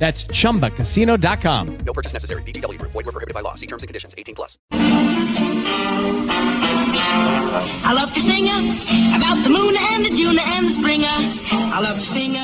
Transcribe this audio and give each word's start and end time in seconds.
That's 0.00 0.24
chumbacasino.com. 0.24 1.78
No 1.84 1.92
purchase 1.92 2.14
necessary. 2.14 2.42
VGW 2.42 2.78
Group. 2.78 2.92
Void 2.92 3.06
were 3.06 3.12
prohibited 3.12 3.34
by 3.34 3.42
law. 3.42 3.54
See 3.54 3.68
terms 3.68 3.84
and 3.84 3.88
conditions. 3.88 4.14
18 4.18 4.34
plus. 4.34 4.58
I 7.52 7.92
love 7.92 8.14
to 8.14 8.20
sing 8.20 8.48
about 9.14 9.44
the 9.44 9.50
moon 9.50 9.76
and 9.76 10.04
the 10.04 10.10
June 10.10 10.38
and 10.38 10.68
the 10.68 10.74
springer. 10.80 11.06
I 11.52 11.80
love 11.80 11.98
to 11.98 12.06
sing. 12.14 12.36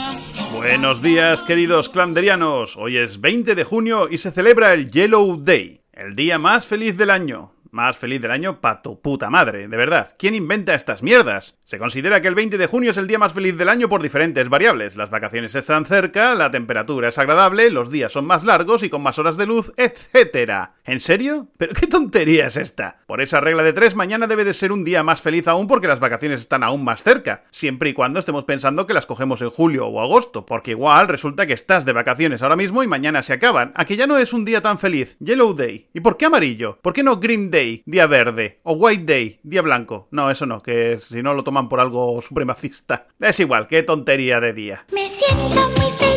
Buenos 0.53 1.01
días, 1.01 1.43
queridos 1.43 1.89
clanderianos. 1.89 2.77
Hoy 2.77 2.99
es 2.99 3.21
20 3.21 3.55
de 3.55 3.65
junio 3.65 4.09
y 4.11 4.19
se 4.19 4.31
celebra 4.31 4.75
el 4.75 4.91
Yellow 4.91 5.37
Day, 5.37 5.81
el 5.93 6.15
día 6.15 6.39
más 6.39 6.67
feliz 6.67 6.97
del 6.97 7.11
año. 7.11 7.56
Más 7.77 7.99
feliz 7.99 8.23
del 8.23 8.31
año 8.31 8.63
pa' 8.63 8.81
tu 8.81 9.03
puta 9.03 9.29
madre, 9.29 9.69
de 9.69 9.77
verdad. 9.77 10.15
¿Quién 10.19 10.35
inventa 10.35 10.75
estas 10.75 11.03
mierdas? 11.03 11.59
Se 11.63 11.77
considera 11.77 12.23
que 12.23 12.29
el 12.29 12.35
20 12.35 12.57
de 12.57 12.67
junio 12.69 12.91
es 12.91 12.97
el 12.97 13.07
día 13.07 13.19
más 13.19 13.35
feliz 13.35 13.59
del 13.59 13.69
año 13.69 13.91
por 13.91 14.03
diferentes 14.03 14.49
variables. 14.49 14.97
Las 14.97 15.11
vacaciones 15.11 15.55
están 15.55 15.85
cerca, 15.85 16.35
la 16.35 16.51
temperatura 16.51 17.09
es 17.09 17.19
agradable, 17.19 17.71
los 17.71 17.91
días 17.91 18.13
son 18.13 18.25
más 18.25 18.45
largos 18.45 18.83
y 18.83 18.89
con 18.89 19.03
más 19.03 19.19
horas 19.19 19.37
de 19.37 19.45
luz, 19.45 19.75
etc. 19.77 20.71
¿En 20.87 21.01
serio? 21.01 21.49
¿Pero 21.59 21.75
qué 21.75 21.87
tontería 21.87 22.47
es 22.47 22.57
esta? 22.57 23.01
Por 23.07 23.21
esa 23.21 23.43
regla 23.43 23.63
de 23.63 23.75
tres, 23.75 23.95
mañana 23.95 24.27
debe 24.27 24.47
de 24.47 24.55
ser 24.55 24.73
un 24.73 24.83
día 24.83 25.03
más 25.03 25.21
feliz 25.21 25.47
aún 25.47 25.67
porque 25.67 25.87
las 25.87 26.01
vacaciones 26.01 26.41
están 26.41 26.63
aún 26.63 26.83
más 26.83 27.03
cerca, 27.03 27.45
siempre 27.51 27.91
y 27.91 27.93
cuando 27.93 28.21
estemos 28.21 28.45
pensando 28.45 28.87
que 28.87 28.95
las 28.95 29.05
cogemos 29.05 29.43
en 29.43 29.51
julio 29.51 29.87
o 29.87 30.01
agosto, 30.01 30.47
porque 30.47 30.71
igual 30.71 31.09
resulta 31.09 31.47
que 31.47 31.53
estás 31.53 31.85
de 31.85 31.93
vacaciones 31.93 32.41
ahora 32.41 32.57
mismo 32.57 32.83
y 32.83 32.87
mañana 32.87 33.23
se 33.23 33.35
acaban, 33.35 33.73
a 33.75 33.85
que 33.85 33.99
ya 33.99 34.07
no 34.07 34.17
es 34.17 34.33
un 34.33 34.47
día 34.47 34.63
tan 34.63 34.79
feliz. 34.79 35.19
Yellow 35.21 35.53
Day. 35.53 35.91
¿Y 35.93 36.01
por 36.01 36.17
qué 36.17 36.25
amarillo? 36.25 36.79
¿Por 36.81 36.95
qué 36.95 37.03
no 37.03 37.21
Green 37.21 37.51
Day? 37.51 37.66
Día 37.87 38.07
verde, 38.07 38.61
o 38.63 38.73
White 38.75 39.05
Day, 39.05 39.41
día 39.43 39.63
blanco. 39.63 40.09
No, 40.11 40.31
eso 40.31 40.47
no, 40.47 40.63
que 40.63 40.99
si 41.01 41.23
no 41.23 41.35
lo 41.35 41.45
toman 41.45 41.69
por 41.69 41.81
algo 41.81 42.21
supremacista. 42.21 43.07
Es 43.21 43.41
igual, 43.41 43.67
qué 43.67 43.83
tontería 43.83 44.41
de 44.41 44.53
día. 44.53 44.87
Me 44.93 45.09
siento 45.09 45.69
muy 45.71 45.91
feliz, 45.99 46.16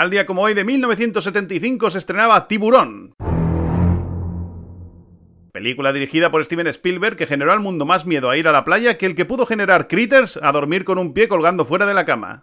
Tal 0.00 0.08
día 0.08 0.24
como 0.24 0.40
hoy 0.40 0.54
de 0.54 0.64
1975 0.64 1.90
se 1.90 1.98
estrenaba 1.98 2.48
Tiburón. 2.48 3.12
Película 5.52 5.92
dirigida 5.92 6.30
por 6.30 6.42
Steven 6.42 6.68
Spielberg 6.68 7.16
que 7.16 7.26
generó 7.26 7.52
al 7.52 7.60
mundo 7.60 7.84
más 7.84 8.06
miedo 8.06 8.30
a 8.30 8.38
ir 8.38 8.48
a 8.48 8.52
la 8.52 8.64
playa 8.64 8.96
que 8.96 9.04
el 9.04 9.14
que 9.14 9.26
pudo 9.26 9.44
generar 9.44 9.88
Critters 9.88 10.38
a 10.42 10.52
dormir 10.52 10.84
con 10.84 10.96
un 10.96 11.12
pie 11.12 11.28
colgando 11.28 11.66
fuera 11.66 11.84
de 11.84 11.92
la 11.92 12.06
cama. 12.06 12.40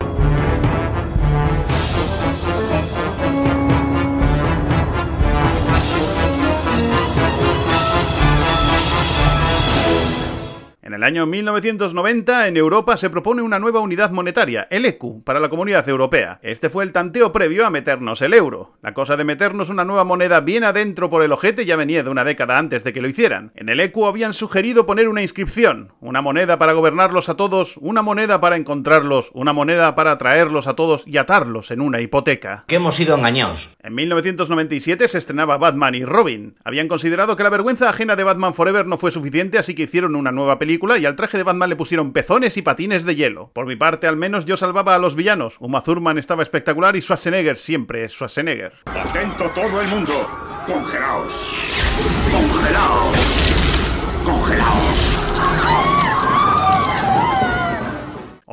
En 10.88 10.94
el 10.94 11.04
año 11.04 11.26
1990, 11.26 12.48
en 12.48 12.56
Europa 12.56 12.96
se 12.96 13.10
propone 13.10 13.42
una 13.42 13.60
nueva 13.60 13.82
unidad 13.82 14.12
monetaria, 14.12 14.70
el 14.70 14.86
ECU, 14.86 15.22
para 15.22 15.42
la 15.42 15.50
comunidad 15.50 15.90
europea. 15.90 16.40
Este 16.42 16.70
fue 16.70 16.86
el 16.86 16.94
tanteo 16.94 17.34
previo 17.34 17.66
a 17.66 17.70
meternos 17.70 18.22
el 18.22 18.34
euro. 18.34 18.78
La 18.82 18.94
cosa 18.94 19.18
de 19.18 19.26
meternos 19.26 19.68
una 19.68 19.84
nueva 19.84 20.06
moneda 20.06 20.40
bien 20.40 20.64
adentro 20.64 21.10
por 21.10 21.24
el 21.24 21.34
ojete 21.34 21.66
ya 21.66 21.76
venía 21.76 22.04
de 22.04 22.10
una 22.10 22.24
década 22.24 22.58
antes 22.58 22.86
de 22.86 22.94
que 22.94 23.02
lo 23.02 23.10
hicieran. 23.10 23.52
En 23.56 23.68
el 23.68 23.82
ECU 23.82 24.06
habían 24.06 24.34
sugerido 24.34 24.86
poner 24.86 25.10
una 25.10 25.22
inscripción, 25.22 25.92
una 26.00 26.22
moneda 26.22 26.58
para 26.58 26.72
gobernarlos 26.72 27.28
a 27.28 27.36
todos, 27.36 27.76
una 27.82 28.02
moneda 28.02 28.40
para 28.40 28.56
encontrarlos, 28.56 29.32
una 29.34 29.52
moneda 29.52 29.94
para 29.94 30.12
atraerlos 30.12 30.68
a 30.68 30.78
todos 30.78 31.04
y 31.06 31.18
atarlos 31.18 31.70
en 31.70 31.82
una 31.82 32.00
hipoteca. 32.00 32.64
que 32.66 32.76
hemos 32.76 32.96
sido 32.96 33.18
engañados. 33.18 33.76
En 33.84 33.94
1997 33.94 35.10
se 35.10 35.18
estrenaba 35.18 35.58
Batman 35.58 35.96
y 35.96 36.06
Robin. 36.06 36.56
Habían 36.64 36.88
considerado 36.88 37.36
que 37.36 37.44
la 37.44 37.50
vergüenza 37.50 37.90
ajena 37.90 38.16
de 38.16 38.24
Batman 38.24 38.54
Forever 38.54 38.86
no 38.86 38.98
fue 38.98 39.12
suficiente, 39.12 39.58
así 39.58 39.76
que 39.76 39.84
hicieron 39.84 40.16
una 40.16 40.32
nueva 40.32 40.58
película 40.58 40.77
y 40.98 41.06
al 41.06 41.16
traje 41.16 41.38
de 41.38 41.44
Batman 41.44 41.70
le 41.70 41.76
pusieron 41.76 42.14
pezones 42.14 42.58
y 42.58 42.62
patines 42.62 43.06
de 43.06 43.16
hielo. 43.16 43.50
Por 43.54 43.66
mi 43.66 43.76
parte, 43.76 44.08
al 44.08 44.18
menos 44.18 44.46
yo 44.46 44.58
salvaba 44.58 44.96
a 44.96 45.00
los 45.00 45.16
villanos. 45.16 45.58
Uma 45.60 45.84
Thurman 45.84 46.18
estaba 46.18 46.44
espectacular 46.44 46.96
y 46.96 47.02
Schwarzenegger 47.02 47.58
siempre 47.58 48.04
es 48.04 48.14
Schwarzenegger. 48.14 48.74
Atento 48.86 49.50
todo 49.52 49.82
el 49.82 49.88
mundo. 49.88 50.14
Congelaos. 50.68 51.56
Congelaos. 52.32 53.18
Congelaos. 54.24 55.17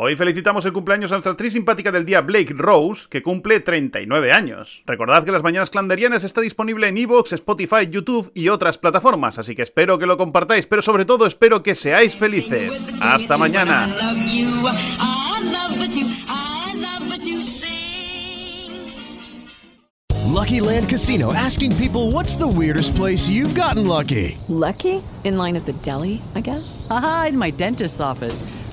Hoy 0.06 0.16
felicitamos 0.16 0.66
el 0.66 0.75
cumpleaños 0.75 1.12
a 1.12 1.15
nuestra 1.15 1.32
actriz 1.32 1.54
simpática 1.54 1.91
del 1.91 2.04
día 2.04 2.20
Blake 2.20 2.53
Rose, 2.54 3.06
que 3.09 3.22
cumple 3.22 3.60
39 3.60 4.32
años. 4.32 4.82
Recordad 4.84 5.25
que 5.25 5.32
las 5.32 5.42
mañanas 5.42 5.70
clanderianas 5.70 6.25
está 6.25 6.42
disponible 6.42 6.88
en 6.88 6.98
Evox, 6.98 7.32
Spotify, 7.32 7.88
YouTube 7.88 8.31
y 8.34 8.50
otras 8.50 8.76
plataformas, 8.76 9.38
así 9.38 9.54
que 9.54 9.62
espero 9.62 9.98
que 9.98 10.04
lo 10.04 10.19
compartáis, 10.19 10.66
pero 10.66 10.82
sobre 10.82 11.06
todo 11.06 11.25
espero 11.25 11.62
que 11.62 11.75
seáis 11.75 12.16
felices. 12.16 12.84
Hasta 13.00 13.38
mañana. 13.38 13.97
Lucky 20.34 20.60
Land 20.60 20.91
Casino 20.91 21.32
asking 21.32 21.75
people 21.76 22.10
what's 22.12 22.37
the 22.37 22.47
weirdest 22.47 22.94
place 22.94 23.31
you've 23.31 23.54
gotten 23.54 23.87
lucky? 23.87 24.37
Lucky? 24.48 25.00
In 25.25 25.38
line 25.38 25.56
at 25.56 25.64
the 25.64 25.72
deli, 25.81 26.20
I 26.34 26.43
guess? 26.43 26.87
Aha, 26.91 27.28
in 27.31 27.38
my 27.38 27.50
dentist's 27.50 28.00
office. 28.00 28.43